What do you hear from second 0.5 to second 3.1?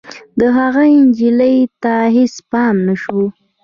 هغه نجلۍ ته هېڅ پام نه